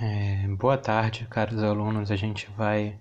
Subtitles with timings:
[0.00, 2.12] É, boa tarde, caros alunos.
[2.12, 2.96] A gente vai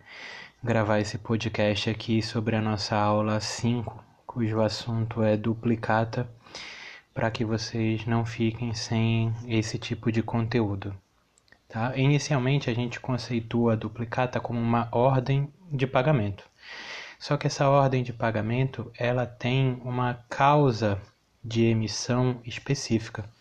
[0.63, 6.27] gravar esse podcast aqui sobre a nossa aula 5, cujo assunto é duplicata,
[7.13, 10.91] para que vocês não fiquem sem esse tipo de conteúdo.
[11.69, 11.95] Tá?
[11.95, 16.49] Inicialmente, a gente conceitua a duplicata como uma ordem de pagamento.
[17.19, 20.99] Só que essa ordem de pagamento ela tem uma causa
[21.43, 23.36] de emissão específica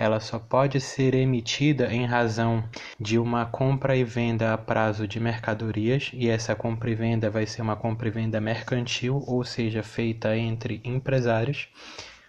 [0.00, 2.64] ela só pode ser emitida em razão
[2.98, 7.44] de uma compra e venda a prazo de mercadorias, e essa compra e venda vai
[7.44, 11.68] ser uma compra e venda mercantil, ou seja, feita entre empresários,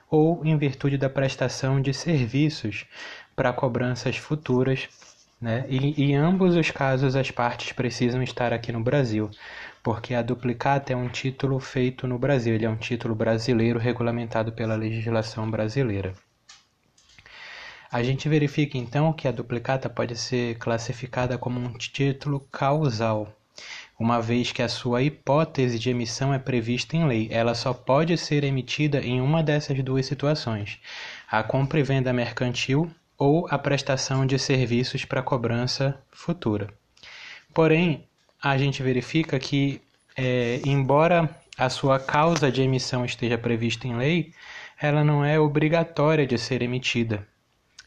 [0.09, 2.85] ou em virtude da prestação de serviços
[3.38, 4.90] para cobranças futuras.
[5.40, 5.65] Né?
[5.70, 9.31] E em ambos os casos, as partes precisam estar aqui no Brasil,
[9.81, 14.51] porque a duplicata é um título feito no Brasil, ele é um título brasileiro regulamentado
[14.51, 16.13] pela legislação brasileira.
[17.91, 23.35] A gente verifica então que a duplicata pode ser classificada como um título causal,
[23.99, 27.27] uma vez que a sua hipótese de emissão é prevista em lei.
[27.29, 30.79] Ela só pode ser emitida em uma dessas duas situações:
[31.29, 36.70] a compra e venda mercantil ou a prestação de serviços para cobrança futura.
[37.53, 38.05] Porém,
[38.41, 39.81] a gente verifica que,
[40.15, 44.33] é, embora a sua causa de emissão esteja prevista em lei,
[44.81, 47.27] ela não é obrigatória de ser emitida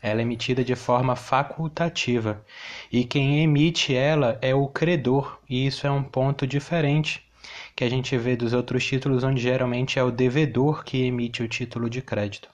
[0.04, 2.44] ela é emitida de forma facultativa
[2.92, 7.26] e quem emite ela é o credor, e isso é um ponto diferente
[7.74, 11.48] que a gente vê dos outros títulos, onde geralmente é o devedor que emite o
[11.48, 12.50] título de crédito.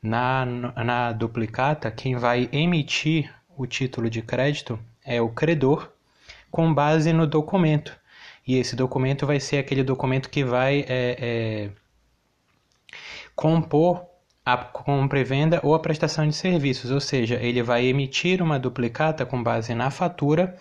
[0.00, 5.90] Na, na duplicata, quem vai emitir o título de crédito é o credor,
[6.52, 7.98] com base no documento.
[8.46, 11.70] E esse documento vai ser aquele documento que vai é, é,
[13.34, 14.13] compor
[14.46, 18.58] a compra e venda ou a prestação de serviços, ou seja, ele vai emitir uma
[18.58, 20.54] duplicata com base na fatura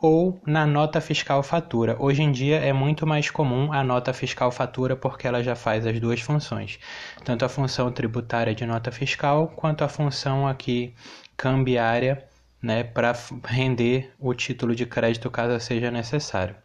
[0.00, 1.96] ou na nota fiscal fatura.
[2.00, 5.86] Hoje em dia é muito mais comum a nota fiscal fatura porque ela já faz
[5.86, 6.80] as duas funções,
[7.24, 10.92] tanto a função tributária de nota fiscal quanto a função aqui
[11.36, 12.24] cambiária,
[12.60, 16.56] né, para render o título de crédito caso seja necessário.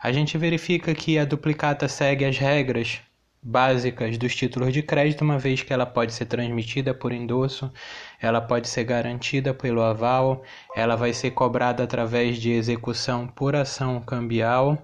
[0.00, 3.00] A gente verifica que a duplicata segue as regras
[3.42, 7.72] básicas dos títulos de crédito, uma vez que ela pode ser transmitida por endosso,
[8.20, 10.42] ela pode ser garantida pelo aval,
[10.74, 14.76] ela vai ser cobrada através de execução por ação cambial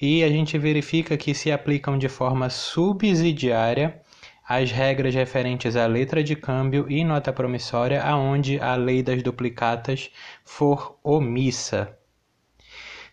[0.00, 4.00] e a gente verifica que se aplicam de forma subsidiária
[4.48, 10.10] as regras referentes à letra de câmbio e nota promissória, aonde a lei das duplicatas
[10.44, 11.99] for omissa.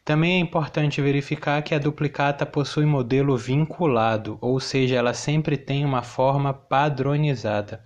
[0.07, 5.83] Também é importante verificar que a duplicata possui modelo vinculado, ou seja, ela sempre tem
[5.83, 7.83] uma forma padronizada.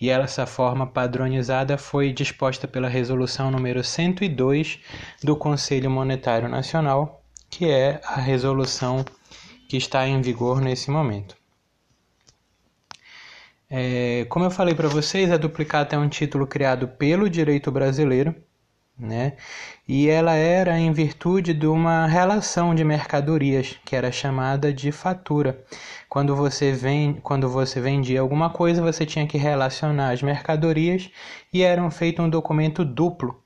[0.00, 4.80] E essa forma padronizada foi disposta pela resolução número 102
[5.22, 9.04] do Conselho Monetário Nacional, que é a resolução
[9.68, 11.36] que está em vigor nesse momento.
[13.70, 18.34] É, como eu falei para vocês, a duplicata é um título criado pelo direito brasileiro
[19.02, 19.32] né?
[19.86, 25.62] E ela era em virtude de uma relação de mercadorias que era chamada de fatura.
[26.08, 31.10] Quando você, vem, quando você vendia alguma coisa, você tinha que relacionar as mercadorias
[31.52, 33.42] e era feito um documento duplo.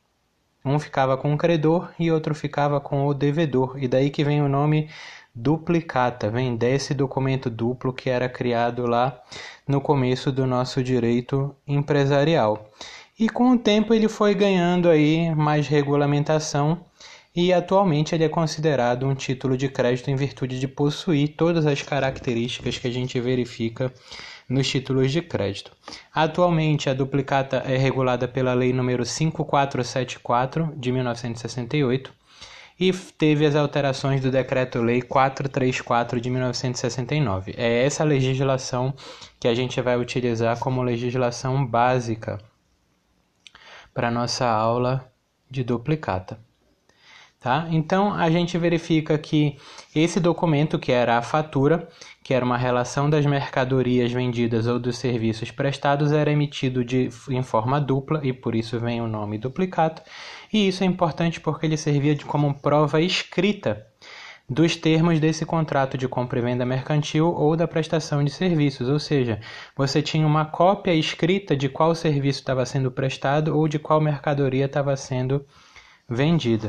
[0.64, 3.76] Um ficava com o credor e outro ficava com o devedor.
[3.82, 4.90] E daí que vem o nome
[5.34, 9.20] duplicata, vem desse documento duplo que era criado lá
[9.66, 12.70] no começo do nosso direito empresarial.
[13.18, 16.84] E com o tempo ele foi ganhando aí mais regulamentação
[17.34, 21.80] e atualmente ele é considerado um título de crédito em virtude de possuir todas as
[21.80, 23.90] características que a gente verifica
[24.46, 25.72] nos títulos de crédito.
[26.14, 32.12] Atualmente a duplicata é regulada pela Lei número 5474 de 1968
[32.78, 37.54] e teve as alterações do Decreto-Lei 434 de 1969.
[37.56, 38.92] É essa legislação
[39.40, 42.38] que a gente vai utilizar como legislação básica
[43.96, 45.10] para nossa aula
[45.50, 46.38] de duplicata.
[47.40, 47.66] Tá?
[47.70, 49.56] Então a gente verifica que
[49.94, 51.88] esse documento, que era a fatura,
[52.22, 57.42] que era uma relação das mercadorias vendidas ou dos serviços prestados, era emitido de, em
[57.42, 60.02] forma dupla e por isso vem o nome duplicata.
[60.52, 63.86] E isso é importante porque ele servia de, como prova escrita
[64.48, 68.98] dos termos desse contrato de compra e venda mercantil ou da prestação de serviços, ou
[68.98, 69.40] seja,
[69.76, 74.66] você tinha uma cópia escrita de qual serviço estava sendo prestado ou de qual mercadoria
[74.66, 75.44] estava sendo
[76.08, 76.68] vendida.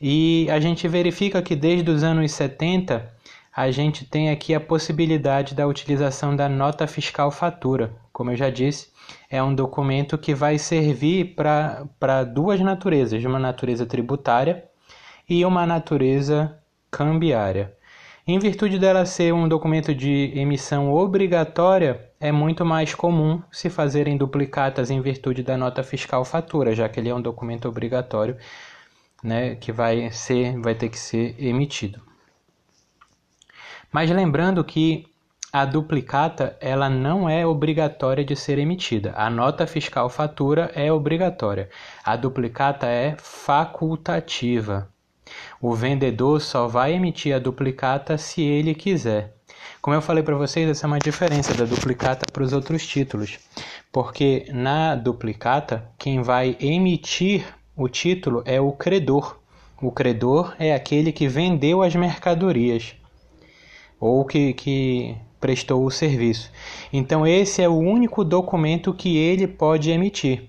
[0.00, 3.12] E a gente verifica que desde os anos 70
[3.54, 7.94] a gente tem aqui a possibilidade da utilização da nota fiscal fatura.
[8.12, 8.88] Como eu já disse,
[9.30, 14.64] é um documento que vai servir para duas naturezas, uma natureza tributária
[15.28, 16.58] e uma natureza
[16.90, 17.74] cambiária.
[18.26, 24.16] Em virtude dela ser um documento de emissão obrigatória, é muito mais comum se fazerem
[24.16, 28.36] duplicatas em virtude da nota fiscal fatura, já que ele é um documento obrigatório,
[29.22, 32.00] né, que vai ser, vai ter que ser emitido.
[33.92, 35.06] Mas lembrando que
[35.52, 39.12] a duplicata ela não é obrigatória de ser emitida.
[39.16, 41.70] A nota fiscal fatura é obrigatória.
[42.02, 44.88] A duplicata é facultativa.
[45.60, 49.34] O vendedor só vai emitir a duplicata se ele quiser.
[49.80, 53.38] Como eu falei para vocês, essa é uma diferença da duplicata para os outros títulos,
[53.92, 57.44] porque na duplicata quem vai emitir
[57.76, 59.38] o título é o credor.
[59.82, 62.94] O credor é aquele que vendeu as mercadorias
[64.00, 66.50] ou que, que prestou o serviço.
[66.92, 70.48] Então, esse é o único documento que ele pode emitir.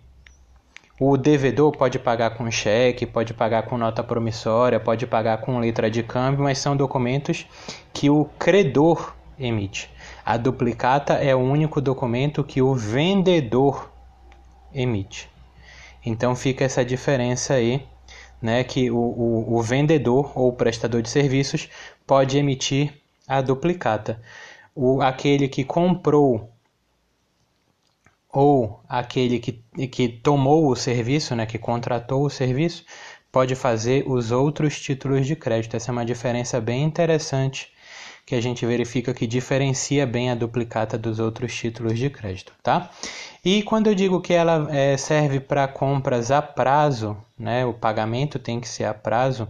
[0.98, 5.92] O devedor pode pagar com cheque, pode pagar com nota promissória, pode pagar com letra
[5.92, 7.46] de câmbio, mas são documentos
[7.92, 9.90] que o credor emite.
[10.26, 13.92] A duplicata é o único documento que o vendedor
[14.74, 15.30] emite.
[16.06, 17.86] Então fica essa diferença aí,
[18.42, 21.70] né, que o, o, o vendedor ou prestador de serviços
[22.08, 22.94] pode emitir
[23.28, 24.22] a duplicata.
[24.74, 26.55] O, aquele que comprou
[28.36, 29.54] ou aquele que,
[29.88, 32.84] que tomou o serviço, né, que contratou o serviço,
[33.32, 35.76] pode fazer os outros títulos de crédito.
[35.76, 37.70] Essa é uma diferença bem interessante
[38.26, 42.90] que a gente verifica que diferencia bem a duplicata dos outros títulos de crédito, tá?
[43.44, 48.40] E quando eu digo que ela é, serve para compras a prazo, né, o pagamento
[48.40, 49.48] tem que ser a prazo,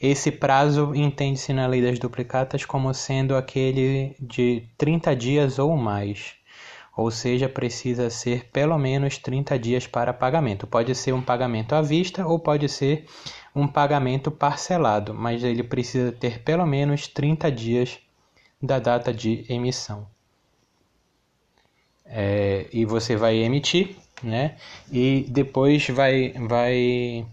[0.00, 6.39] esse prazo entende-se na lei das duplicatas como sendo aquele de 30 dias ou mais
[7.00, 10.66] ou seja, precisa ser pelo menos 30 dias para pagamento.
[10.66, 13.06] Pode ser um pagamento à vista ou pode ser
[13.56, 17.98] um pagamento parcelado, mas ele precisa ter pelo menos 30 dias
[18.62, 20.06] da data de emissão.
[22.04, 24.56] É, e você vai emitir, né?
[24.92, 27.24] E depois vai, vai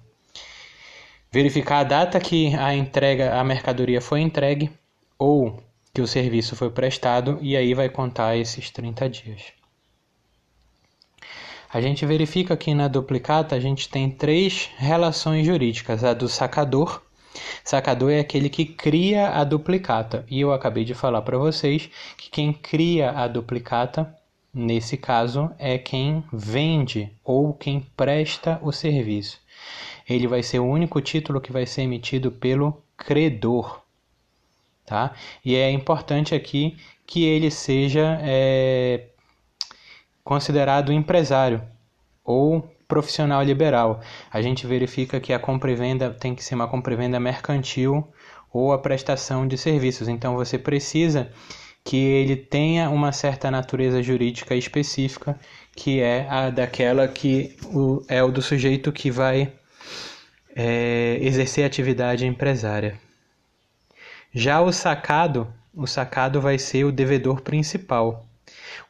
[1.30, 4.72] verificar a data que a entrega, a mercadoria foi entregue
[5.20, 5.62] ou
[5.94, 9.57] que o serviço foi prestado e aí vai contar esses 30 dias.
[11.70, 17.02] A gente verifica que na duplicata a gente tem três relações jurídicas: a do sacador.
[17.64, 20.26] Sacador é aquele que cria a duplicata.
[20.30, 24.16] E eu acabei de falar para vocês que quem cria a duplicata,
[24.54, 29.40] nesse caso, é quem vende ou quem presta o serviço.
[30.10, 33.82] Ele vai ser o único título que vai ser emitido pelo credor.
[34.86, 35.14] Tá?
[35.44, 39.08] E é importante aqui que ele seja é,
[40.28, 41.62] considerado empresário
[42.22, 44.02] ou profissional liberal.
[44.30, 47.18] A gente verifica que a compra e venda tem que ser uma compra e venda
[47.18, 48.06] mercantil
[48.52, 50.10] ou a prestação de serviços.
[50.10, 51.32] Então você precisa
[51.82, 55.40] que ele tenha uma certa natureza jurídica específica,
[55.74, 59.54] que é a daquela que o, é o do sujeito que vai
[60.54, 63.00] é, exercer atividade empresária.
[64.34, 68.27] Já o sacado, o sacado vai ser o devedor principal.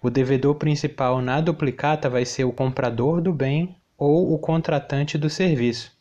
[0.01, 5.29] O devedor principal na duplicata vai ser o comprador do bem ou o contratante do
[5.29, 5.91] serviço.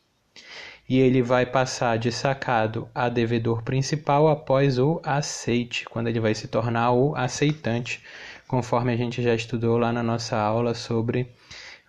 [0.87, 6.33] E ele vai passar de sacado a devedor principal após o aceite, quando ele vai
[6.33, 8.01] se tornar o aceitante,
[8.47, 11.27] conforme a gente já estudou lá na nossa aula sobre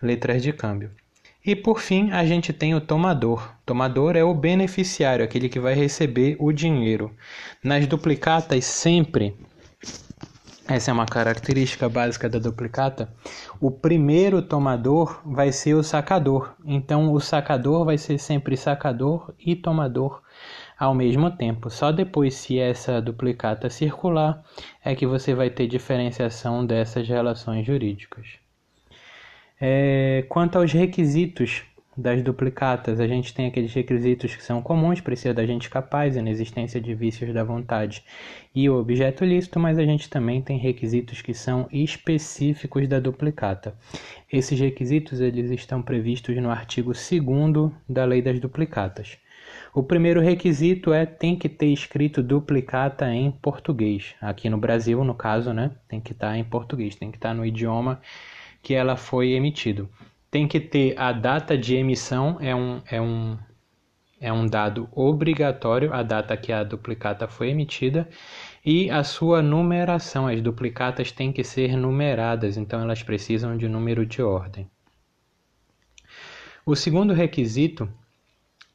[0.01, 0.91] letras de câmbio.
[1.45, 3.53] E por fim, a gente tem o tomador.
[3.65, 7.15] Tomador é o beneficiário, aquele que vai receber o dinheiro.
[7.63, 9.35] Nas duplicatas, sempre
[10.69, 13.11] essa é uma característica básica da duplicata.
[13.59, 16.53] O primeiro tomador vai ser o sacador.
[16.63, 20.21] Então, o sacador vai ser sempre sacador e tomador
[20.77, 21.71] ao mesmo tempo.
[21.71, 24.43] Só depois, se essa duplicata circular,
[24.85, 28.27] é que você vai ter diferenciação dessas relações jurídicas.
[29.59, 31.63] É, quanto aos requisitos
[31.99, 36.79] das duplicatas, a gente tem aqueles requisitos que são comuns, precisa da gente capaz, inexistência
[36.79, 38.03] de vícios da vontade
[38.55, 43.75] e o objeto lícito, mas a gente também tem requisitos que são específicos da duplicata.
[44.31, 49.17] Esses requisitos eles estão previstos no artigo 2 da Lei das Duplicatas.
[49.73, 54.15] O primeiro requisito é tem que ter escrito duplicata em português.
[54.21, 57.45] Aqui no Brasil, no caso, né, tem que estar em português, tem que estar no
[57.45, 58.01] idioma
[58.61, 59.89] que ela foi emitido
[60.31, 63.37] tem que ter a data de emissão, é um, é um,
[64.21, 68.07] é um dado obrigatório, a data que a duplicata foi emitida,
[68.63, 70.27] e a sua numeração.
[70.27, 74.69] As duplicatas têm que ser numeradas, então elas precisam de número de ordem.
[76.65, 77.89] O segundo requisito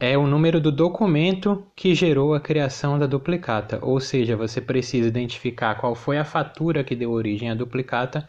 [0.01, 5.07] é o número do documento que gerou a criação da duplicata, ou seja, você precisa
[5.07, 8.29] identificar qual foi a fatura que deu origem à duplicata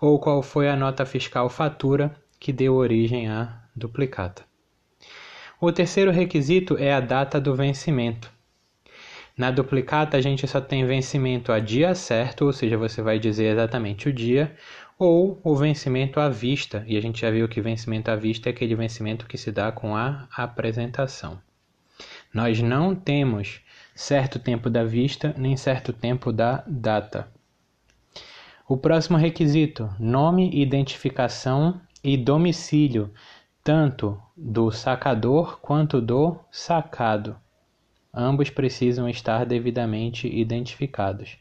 [0.00, 4.42] ou qual foi a nota fiscal fatura que deu origem à duplicata.
[5.60, 8.32] O terceiro requisito é a data do vencimento.
[9.36, 13.52] Na duplicata, a gente só tem vencimento a dia certo, ou seja, você vai dizer
[13.52, 14.56] exatamente o dia,
[14.98, 16.82] ou o vencimento à vista.
[16.86, 19.70] E a gente já viu que vencimento à vista é aquele vencimento que se dá
[19.70, 21.38] com a apresentação.
[22.32, 23.60] Nós não temos
[23.94, 27.28] certo tempo da vista nem certo tempo da data.
[28.68, 33.10] O próximo requisito: nome, identificação e domicílio,
[33.62, 37.36] tanto do sacador quanto do sacado.
[38.12, 41.36] Ambos precisam estar devidamente identificados.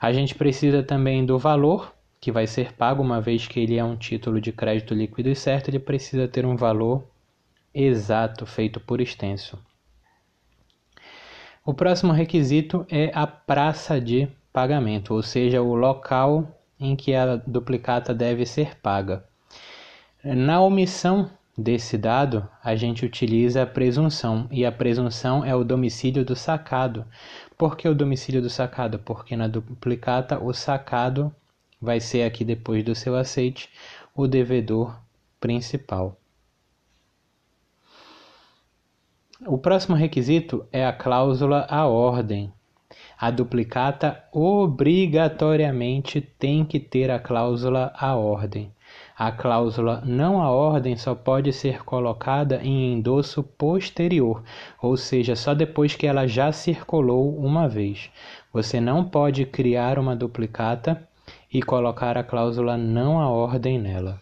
[0.00, 3.84] A gente precisa também do valor, que vai ser pago, uma vez que ele é
[3.84, 7.04] um título de crédito líquido e certo, ele precisa ter um valor
[7.74, 9.58] exato, feito por extenso.
[11.64, 17.36] O próximo requisito é a praça de pagamento, ou seja, o local em que a
[17.36, 19.24] duplicata deve ser paga.
[20.24, 26.24] Na omissão desse dado, a gente utiliza a presunção, e a presunção é o domicílio
[26.24, 27.04] do sacado.
[27.58, 29.00] Por que o domicílio do sacado?
[29.00, 31.34] Porque na duplicata o sacado
[31.80, 33.68] vai ser aqui depois do seu aceite
[34.14, 34.96] o devedor
[35.40, 36.16] principal.
[39.44, 42.52] O próximo requisito é a cláusula à ordem.
[43.18, 48.72] A duplicata obrigatoriamente tem que ter a cláusula à ordem.
[49.16, 54.42] A cláusula não à ordem só pode ser colocada em endosso posterior,
[54.80, 58.10] ou seja, só depois que ela já circulou uma vez.
[58.52, 61.06] Você não pode criar uma duplicata
[61.52, 64.20] e colocar a cláusula não à ordem nela.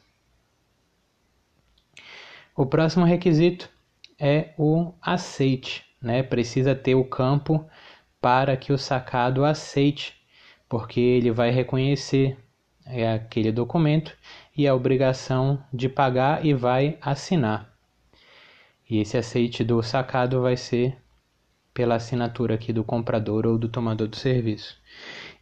[2.56, 3.70] O próximo requisito
[4.18, 6.22] é o aceite, né?
[6.22, 7.64] Precisa ter o campo
[8.20, 10.14] para que o sacado aceite,
[10.68, 12.36] porque ele vai reconhecer
[12.84, 14.16] é, aquele documento
[14.56, 17.70] e a obrigação de pagar e vai assinar.
[18.88, 20.96] E esse aceite do sacado vai ser
[21.72, 24.76] pela assinatura aqui do comprador ou do tomador do serviço.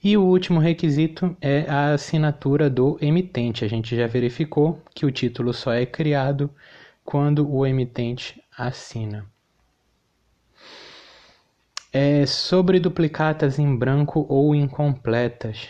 [0.04, 3.64] E o último requisito é a assinatura do emitente.
[3.64, 6.50] A gente já verificou que o título só é criado
[7.04, 9.26] quando o emitente assina.
[11.92, 15.68] É sobre duplicatas em branco ou incompletas.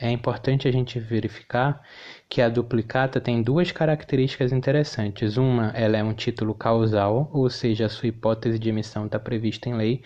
[0.00, 1.82] É importante a gente verificar
[2.28, 5.36] que a duplicata tem duas características interessantes.
[5.36, 9.68] Uma, ela é um título causal, ou seja, a sua hipótese de emissão está prevista
[9.68, 10.02] em lei,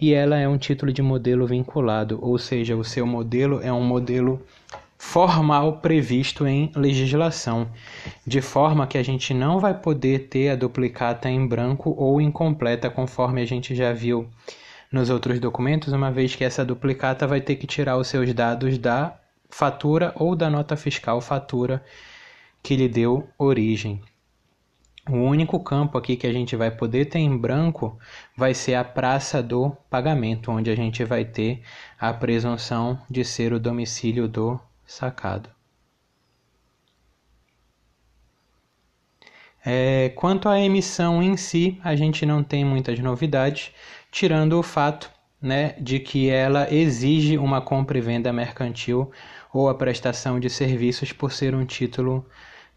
[0.00, 3.84] e ela é um título de modelo vinculado, ou seja, o seu modelo é um
[3.84, 4.44] modelo
[4.98, 7.70] formal previsto em legislação,
[8.26, 12.90] de forma que a gente não vai poder ter a duplicata em branco ou incompleta,
[12.90, 14.28] conforme a gente já viu
[14.90, 18.76] nos outros documentos, uma vez que essa duplicata vai ter que tirar os seus dados
[18.78, 19.16] da
[19.48, 21.84] fatura ou da nota fiscal fatura
[22.62, 24.02] que lhe deu origem.
[25.08, 27.98] O único campo aqui que a gente vai poder ter em branco
[28.36, 31.62] vai ser a praça do pagamento, onde a gente vai ter
[31.98, 35.48] a presunção de ser o domicílio do sacado.
[39.64, 43.72] É, quanto à emissão em si, a gente não tem muitas novidades,
[44.10, 49.10] tirando o fato né, de que ela exige uma compra e venda mercantil
[49.52, 52.24] ou a prestação de serviços por ser um título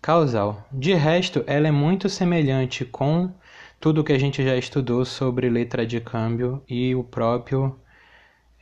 [0.01, 0.68] causal.
[0.72, 3.32] De resto, ela é muito semelhante com
[3.80, 7.80] tudo que a gente já estudou sobre letra de câmbio e o próprio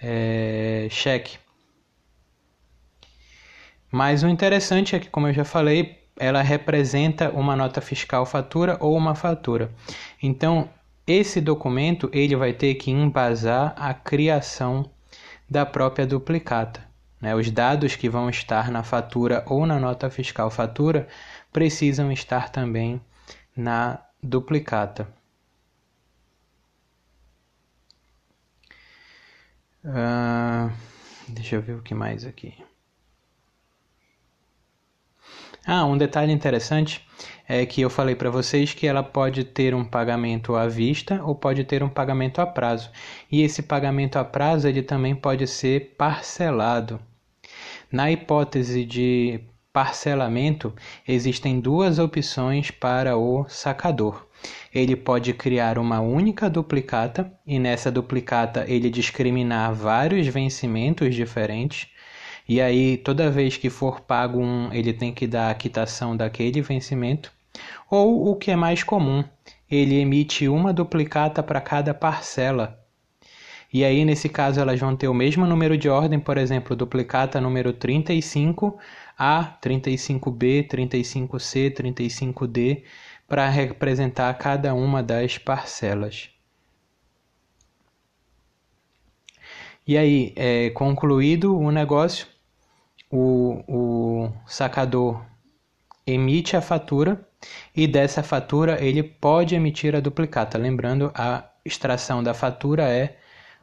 [0.02, 1.38] é, cheque.
[3.92, 8.78] Mas o interessante é que, como eu já falei, ela representa uma nota fiscal fatura
[8.80, 9.72] ou uma fatura.
[10.22, 10.70] Então,
[11.08, 14.90] esse documento ele vai ter que embasar a criação
[15.50, 16.89] da própria duplicata.
[17.22, 17.36] Né?
[17.36, 21.08] Os dados que vão estar na fatura ou na nota fiscal fatura
[21.52, 23.02] precisam estar também
[23.56, 25.08] na duplicata.
[29.84, 30.72] Uh,
[31.28, 32.54] deixa eu ver o que mais aqui.
[35.66, 37.06] Ah, um detalhe interessante
[37.48, 41.36] é que eu falei para vocês que ela pode ter um pagamento à vista ou
[41.36, 42.90] pode ter um pagamento a prazo.
[43.32, 47.00] E esse pagamento a prazo ele também pode ser parcelado.
[47.92, 49.40] Na hipótese de
[49.74, 50.74] parcelamento,
[51.08, 54.28] existem duas opções para o sacador.
[54.74, 61.88] Ele pode criar uma única duplicata e nessa duplicata ele discriminar vários vencimentos diferentes.
[62.48, 66.62] E aí, toda vez que for pago um, ele tem que dar a quitação daquele
[66.62, 67.32] vencimento.
[67.90, 69.24] Ou o que é mais comum,
[69.70, 72.79] ele emite uma duplicata para cada parcela.
[73.72, 77.40] E aí, nesse caso, elas vão ter o mesmo número de ordem, por exemplo, duplicata
[77.40, 78.78] número 35
[79.18, 82.84] a 35B, 35C, 35D,
[83.28, 86.30] para representar cada uma das parcelas.
[89.86, 92.28] E aí, é, concluído o negócio,
[93.12, 95.24] o, o sacador
[96.06, 97.28] emite a fatura
[97.76, 100.58] e dessa fatura ele pode emitir a duplicata.
[100.58, 103.19] Lembrando, a extração da fatura é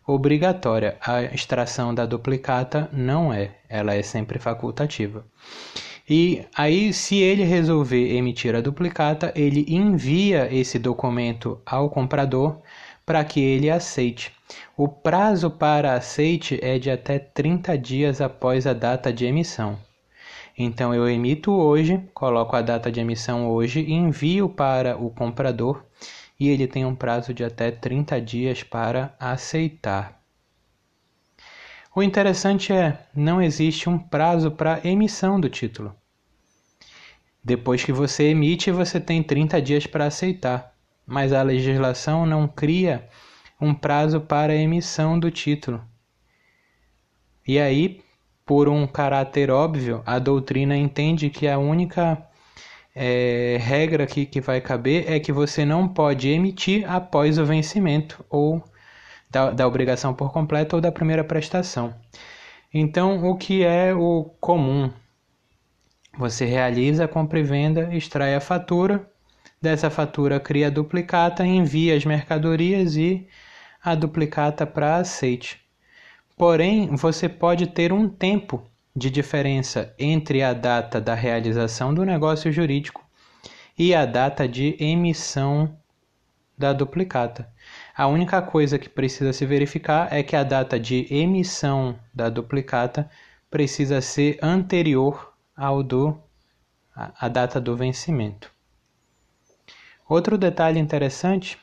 [0.07, 0.97] obrigatória.
[1.01, 5.25] A extração da duplicata não é, ela é sempre facultativa.
[6.09, 12.61] E aí, se ele resolver emitir a duplicata, ele envia esse documento ao comprador
[13.05, 14.33] para que ele aceite.
[14.77, 19.79] O prazo para aceite é de até 30 dias após a data de emissão.
[20.57, 25.85] Então eu emito hoje, coloco a data de emissão hoje envio para o comprador
[26.39, 30.21] e ele tem um prazo de até 30 dias para aceitar.
[31.95, 35.97] O interessante é, não existe um prazo para emissão do título.
[37.43, 40.75] Depois que você emite, você tem 30 dias para aceitar,
[41.07, 43.09] mas a legislação não cria
[43.61, 45.83] um prazo para emissão do título.
[47.49, 48.03] E aí,
[48.45, 52.26] por um caráter óbvio, a doutrina entende que a única
[52.99, 58.25] é, regra aqui que vai caber é que você não pode emitir após o vencimento
[58.31, 58.65] ou
[59.31, 61.95] da, da obrigação por completo ou da primeira prestação.
[62.73, 64.91] Então, o que é o comum?
[66.19, 69.07] Você realiza a compra e venda, extrai a fatura,
[69.61, 73.29] dessa fatura cria a duplicata, envia as mercadorias e
[73.85, 75.61] a duplicata para aceite.
[76.35, 82.51] Porém, você pode ter um tempo de diferença entre a data da realização do negócio
[82.51, 83.05] jurídico
[83.79, 85.77] e a data de emissão
[86.57, 87.53] da duplicata.
[87.95, 93.11] A única coisa que precisa se verificar é que a data de emissão da duplicata
[93.51, 96.19] precisa ser anterior ao do
[96.95, 98.51] a data do vencimento.
[100.09, 101.59] Outro detalhe interessante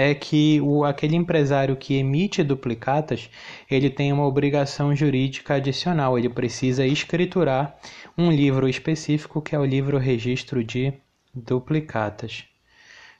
[0.00, 3.28] é que o, aquele empresário que emite duplicatas,
[3.68, 7.76] ele tem uma obrigação jurídica adicional, ele precisa escriturar
[8.16, 10.92] um livro específico que é o livro registro de
[11.34, 12.44] duplicatas.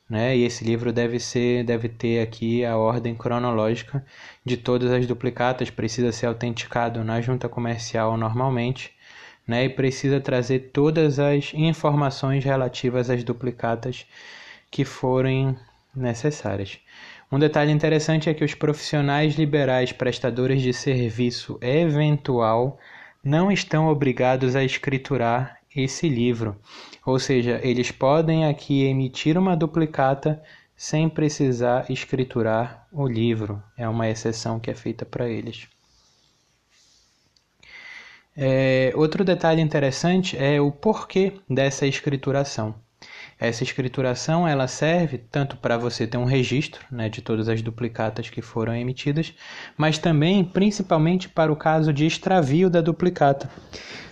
[0.08, 0.36] Né?
[0.36, 4.04] E esse livro deve ser, deve ter aqui a ordem cronológica
[4.44, 8.92] de todas as duplicatas, precisa ser autenticado na junta comercial normalmente,
[9.46, 9.64] né?
[9.64, 14.06] E precisa trazer todas as informações relativas às duplicatas
[14.70, 15.56] que forem
[15.98, 16.78] necessárias.
[17.30, 22.78] Um detalhe interessante é que os profissionais liberais prestadores de serviço eventual
[23.22, 26.56] não estão obrigados a escriturar esse livro,
[27.04, 30.42] ou seja, eles podem aqui emitir uma duplicata
[30.74, 33.62] sem precisar escriturar o livro.
[33.76, 35.68] É uma exceção que é feita para eles.
[38.36, 42.74] É, outro detalhe interessante é o porquê dessa escrituração.
[43.40, 48.28] Essa escrituração ela serve tanto para você ter um registro né, de todas as duplicatas
[48.28, 49.32] que foram emitidas,
[49.76, 53.48] mas também principalmente para o caso de extravio da duplicata.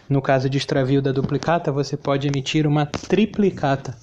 [0.09, 3.97] No caso de extravio da duplicata, você pode emitir uma triplicata.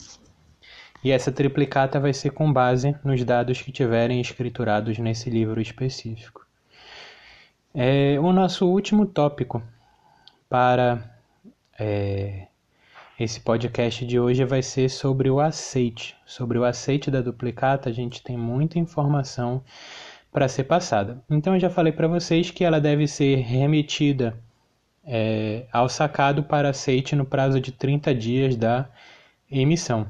[1.02, 6.46] E essa triplicata vai ser com base nos dados que tiverem escriturados nesse livro específico.
[7.74, 9.64] É, o nosso último tópico
[10.50, 11.18] para
[11.80, 12.48] é,
[13.20, 16.16] esse podcast de hoje vai ser sobre o aceite.
[16.26, 19.64] Sobre o aceite da duplicata, a gente tem muita informação
[20.32, 21.24] para ser passada.
[21.30, 24.36] Então, eu já falei para vocês que ela deve ser remetida
[25.06, 28.90] é, ao sacado para aceite no prazo de 30 dias da
[29.50, 30.08] emissão.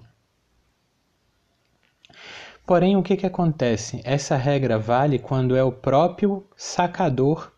[2.65, 4.01] Porém, o que, que acontece?
[4.05, 7.51] Essa regra vale quando é o próprio sacador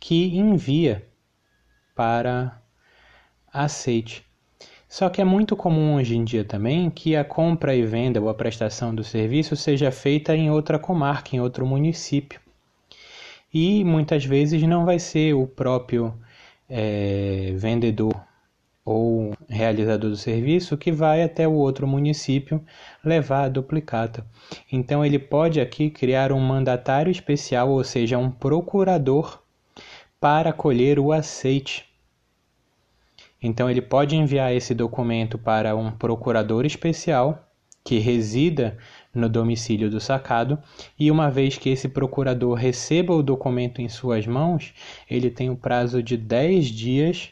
[0.00, 1.08] que envia
[1.94, 2.60] para
[3.52, 4.23] aceite.
[4.94, 8.28] Só que é muito comum hoje em dia também que a compra e venda ou
[8.28, 12.38] a prestação do serviço seja feita em outra comarca, em outro município.
[13.52, 16.14] E muitas vezes não vai ser o próprio
[16.70, 18.14] é, vendedor
[18.84, 22.64] ou realizador do serviço que vai até o outro município
[23.04, 24.24] levar a duplicata.
[24.70, 29.42] Então ele pode aqui criar um mandatário especial, ou seja, um procurador
[30.20, 31.92] para colher o aceite
[33.46, 37.46] Então ele pode enviar esse documento para um procurador especial
[37.84, 38.78] que resida
[39.14, 40.58] no domicílio do sacado,
[40.98, 44.72] e uma vez que esse procurador receba o documento em suas mãos,
[45.10, 47.28] ele tem o prazo de 10 dias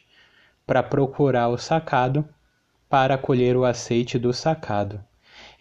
[0.66, 2.22] para procurar o sacado
[2.90, 5.02] para colher o aceite do sacado.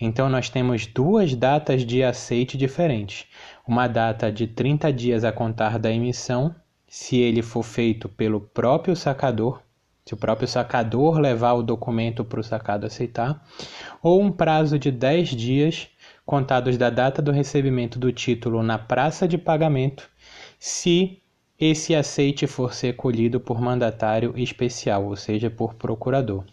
[0.01, 3.25] Então nós temos duas datas de aceite diferentes.
[3.65, 6.53] Uma data de 30 dias a contar da emissão,
[6.89, 9.61] se ele for feito pelo próprio sacador,
[10.05, 13.45] se o próprio sacador levar o documento para o sacado aceitar,
[14.01, 15.89] ou um prazo de 10 dias
[16.25, 20.09] contados da data do recebimento do título na praça de pagamento,
[20.59, 21.21] se
[21.59, 26.43] esse aceite for ser colhido por mandatário especial, ou seja, por procurador.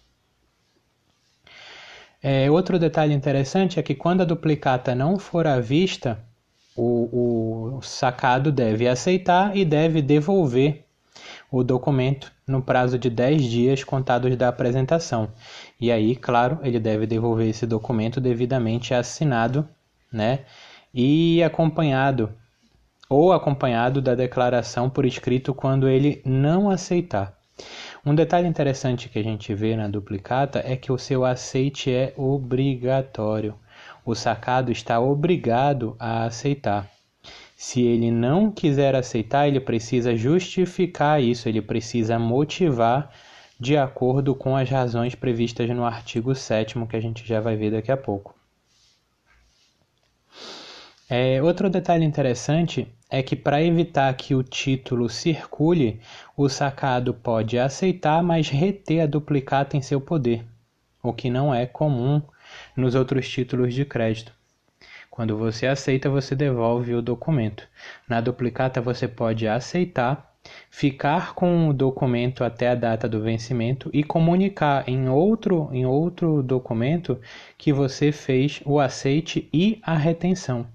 [2.23, 6.23] É, outro detalhe interessante é que quando a duplicata não for à vista,
[6.77, 10.88] o, o sacado deve aceitar e deve devolver
[11.51, 15.29] o documento no prazo de 10 dias contados da apresentação.
[15.81, 19.67] E aí, claro, ele deve devolver esse documento devidamente assinado,
[20.13, 20.41] né?
[20.93, 22.31] E acompanhado
[23.09, 27.39] ou acompanhado da declaração por escrito quando ele não aceitar.
[28.05, 32.13] Um detalhe interessante que a gente vê na duplicata é que o seu aceite é
[32.17, 33.55] obrigatório.
[34.05, 36.98] O sacado está obrigado a aceitar.
[37.61, 43.13] Se ele não quiser aceitar, ele precisa justificar isso, ele precisa motivar
[43.59, 47.73] de acordo com as razões previstas no artigo 7 que a gente já vai ver
[47.73, 48.33] daqui a pouco.
[51.11, 56.01] É, outro detalhe interessante é que para evitar que o título circule,
[56.37, 60.45] o sacado pode aceitar, mas reter a duplicata em seu poder,
[61.03, 62.23] o que não é comum
[62.77, 64.38] nos outros títulos de crédito.
[65.19, 67.67] Quando você aceita, você devolve o documento.
[68.09, 70.33] Na duplicata, você pode aceitar,
[70.71, 76.41] ficar com o documento até a data do vencimento e comunicar em outro, em outro
[76.41, 77.21] documento
[77.59, 80.69] que você fez o aceite e a retenção.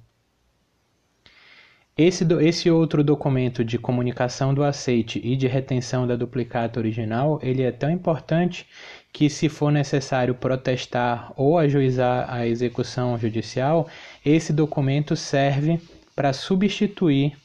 [1.95, 7.61] Esse, esse outro documento de comunicação do aceite e de retenção da duplicata original, ele
[7.61, 8.65] é tão importante
[9.11, 13.87] que, se for necessário protestar ou ajuizar a execução judicial,
[14.25, 15.79] esse documento serve
[16.15, 17.37] para substituir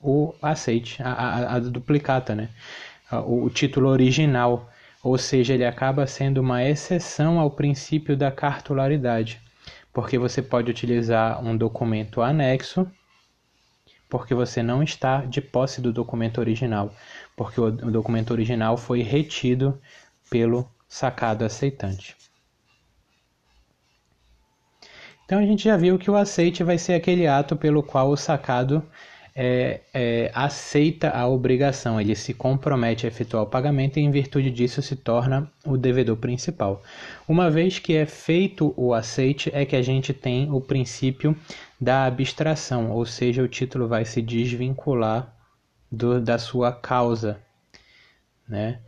[0.00, 2.48] o aceite, a, a, duplicata, né?
[3.10, 4.70] O, o título original,
[5.02, 9.40] ou seja, ele acaba sendo uma exceção ao princípio da cartularidade,
[9.92, 12.86] porque você pode utilizar um documento anexo
[14.14, 16.94] porque você não está de posse do documento original,
[17.36, 19.76] porque o documento original foi retido
[20.30, 22.16] pelo sacado aceitante.
[25.24, 28.16] Então a gente já viu que o aceite vai ser aquele ato pelo qual o
[28.16, 28.82] sacado
[29.36, 34.50] é, é, aceita a obrigação, ele se compromete a efetuar o pagamento e, em virtude
[34.50, 36.82] disso, se torna o devedor principal.
[37.26, 41.36] Uma vez que é feito o aceite, é que a gente tem o princípio
[41.80, 45.34] da abstração, ou seja, o título vai se desvincular
[45.90, 47.40] do, da sua causa,
[48.48, 48.78] né?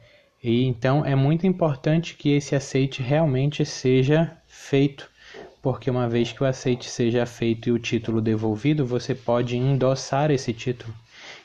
[0.43, 5.11] E então é muito importante que esse aceite realmente seja feito,
[5.67, 10.31] porque uma vez que o aceite seja feito e o título devolvido, você pode endossar
[10.31, 10.95] esse título.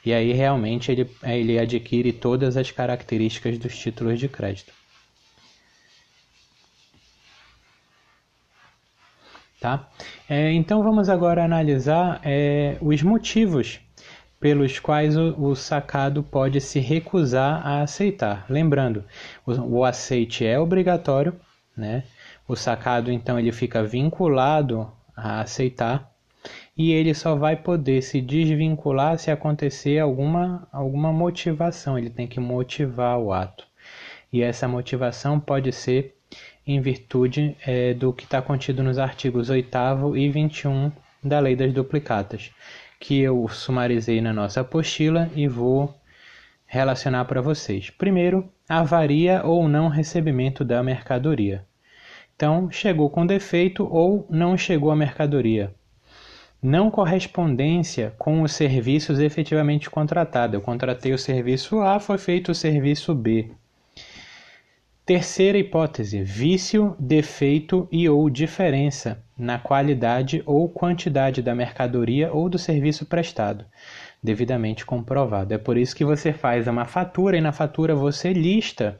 [0.05, 4.71] E aí realmente ele, ele adquire todas as características dos títulos de crédito.
[9.59, 9.89] Tá?
[10.29, 13.79] É, então vamos agora analisar é, os motivos
[14.39, 18.45] pelos quais o, o, sacado pode se recusar a aceitar.
[18.47, 19.03] Lembrando,
[19.47, 21.33] o, o aceite é obrigatório,
[21.75, 22.03] né?
[22.51, 26.11] O sacado então ele fica vinculado a aceitar
[26.75, 32.41] e ele só vai poder se desvincular se acontecer alguma, alguma motivação, ele tem que
[32.41, 33.65] motivar o ato.
[34.33, 36.13] E essa motivação pode ser
[36.67, 40.91] em virtude é, do que está contido nos artigos 8 e 21
[41.23, 42.51] da Lei das Duplicatas
[42.99, 45.97] que eu sumarizei na nossa apostila e vou
[46.65, 47.89] relacionar para vocês.
[47.89, 51.65] Primeiro, avaria ou não recebimento da mercadoria.
[52.41, 55.71] Então, chegou com defeito ou não chegou a mercadoria.
[56.59, 60.55] Não correspondência com os serviços efetivamente contratados.
[60.55, 63.51] Eu contratei o serviço A, foi feito o serviço B.
[65.05, 72.57] Terceira hipótese: vício, defeito e ou diferença na qualidade ou quantidade da mercadoria ou do
[72.57, 73.65] serviço prestado,
[74.23, 75.53] devidamente comprovado.
[75.53, 78.99] É por isso que você faz uma fatura e na fatura você lista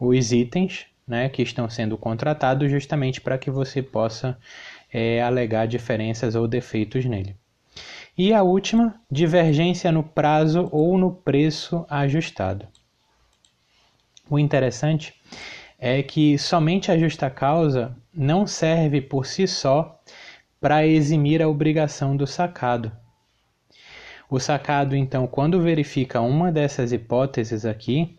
[0.00, 4.38] os itens né, que estão sendo contratados, justamente para que você possa
[4.92, 7.36] é, alegar diferenças ou defeitos nele.
[8.16, 12.66] E a última, divergência no prazo ou no preço ajustado.
[14.30, 15.12] O interessante
[15.78, 20.00] é que somente a justa causa não serve por si só
[20.60, 22.90] para eximir a obrigação do sacado.
[24.30, 28.16] O sacado, então, quando verifica uma dessas hipóteses aqui,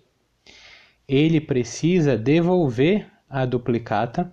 [1.07, 4.31] ele precisa devolver a duplicata,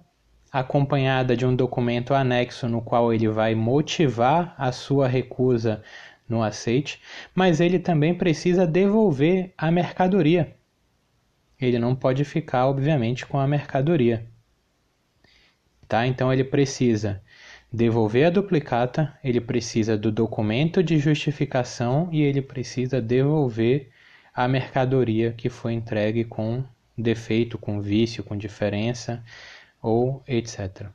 [0.51, 5.83] acompanhada de um documento anexo no qual ele vai motivar a sua recusa
[6.29, 7.01] no aceite,
[7.35, 10.57] mas ele também precisa devolver a mercadoria.
[11.61, 14.27] Ele não pode ficar, obviamente, com a mercadoria.
[15.87, 16.07] Tá?
[16.07, 17.23] Então ele precisa
[17.73, 23.92] devolver a duplicata, ele precisa do documento de justificação e ele precisa devolver
[24.35, 26.65] a mercadoria que foi entregue com
[26.97, 29.23] defeito, com vício, com diferença
[29.81, 30.87] ou etc.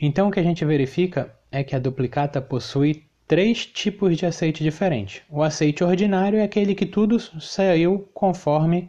[0.00, 4.62] Então o que a gente verifica é que a duplicata possui três tipos de aceite
[4.62, 5.22] diferentes.
[5.30, 8.88] O aceite ordinário é aquele que tudo saiu conforme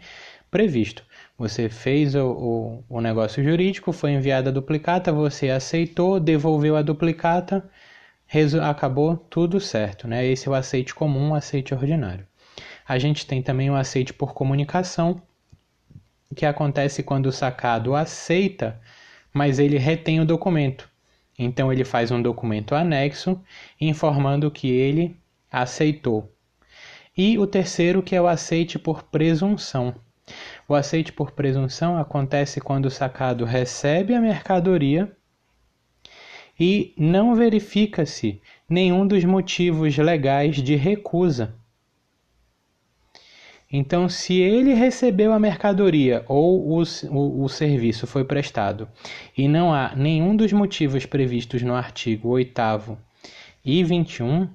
[0.49, 1.03] previsto.
[1.37, 6.81] Você fez o, o, o negócio jurídico, foi enviada a duplicata, você aceitou, devolveu a
[6.81, 7.63] duplicata,
[8.61, 10.07] acabou tudo certo.
[10.07, 10.25] Né?
[10.25, 12.27] Esse é o aceite comum, o aceite ordinário.
[12.87, 15.21] A gente tem também o aceite por comunicação,
[16.33, 18.79] que acontece quando o sacado aceita,
[19.31, 20.89] mas ele retém o documento.
[21.37, 23.41] Então ele faz um documento anexo
[23.79, 25.15] informando que ele
[25.51, 26.31] aceitou.
[27.15, 29.95] E o terceiro que é o aceite por presunção.
[30.67, 35.15] O aceite por presunção acontece quando o sacado recebe a mercadoria
[36.59, 41.55] e não verifica-se nenhum dos motivos legais de recusa.
[43.75, 48.87] Então, se ele recebeu a mercadoria ou o, o, o, serviço foi prestado
[49.35, 52.97] e não há nenhum dos motivos previstos no artigo 8
[53.65, 54.47] e 21,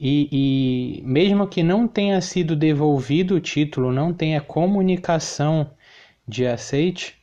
[0.00, 5.68] e, e mesmo que não tenha sido devolvido o título, não tenha comunicação
[6.26, 7.16] de aceite,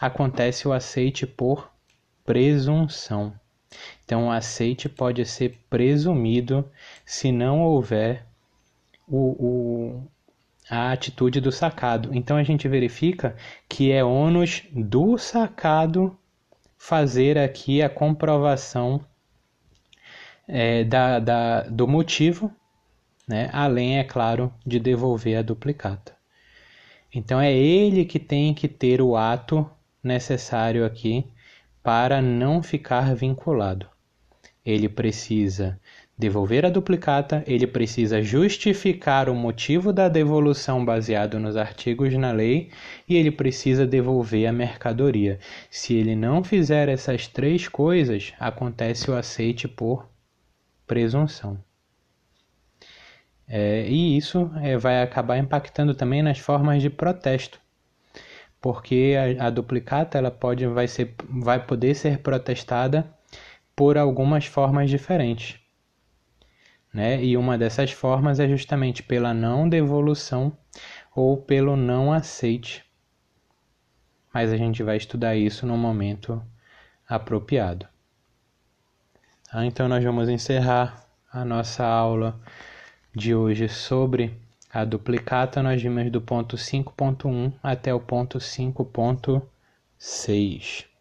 [0.00, 1.70] acontece o aceite por
[2.28, 3.32] presunção.
[4.04, 6.70] Então, o aceite pode ser presumido
[7.06, 8.26] se não houver
[9.06, 10.02] o, o
[10.68, 12.10] a atitude do sacado.
[12.12, 13.34] Então a gente verifica
[13.66, 16.14] que é ônus do sacado
[16.76, 19.00] fazer aqui a comprovação
[20.46, 22.52] é, da, da, do motivo,
[23.26, 23.48] né?
[23.50, 26.14] além, é claro, de devolver a duplicata.
[27.14, 29.66] Então é ele que tem que ter o ato
[30.02, 31.26] necessário aqui
[31.88, 33.86] para não ficar vinculado.
[34.62, 35.80] Ele precisa
[36.18, 42.70] devolver a duplicata, ele precisa justificar o motivo da devolução baseado nos artigos na lei
[43.08, 45.38] e ele precisa devolver a mercadoria.
[45.70, 50.06] Se ele não fizer essas três coisas, acontece o aceite por
[50.86, 51.58] presunção.
[53.48, 57.58] É, e isso é, vai acabar impactando também nas formas de protesto,
[58.60, 63.08] porque a, a duplicata ela pode, vai, ser, vai poder ser protestada
[63.76, 65.60] por algumas formas diferentes
[66.92, 67.22] né?
[67.22, 70.56] E uma dessas formas é justamente pela não devolução
[71.14, 72.84] ou pelo não aceite.
[74.32, 76.42] Mas a gente vai estudar isso no momento
[77.08, 77.86] apropriado.
[79.50, 82.38] Ah, então nós vamos encerrar a nossa aula
[83.14, 84.36] de hoje sobre
[84.80, 85.62] a duplicata.
[85.62, 90.97] Nós vimos do ponto 5.1 até o ponto 5.6.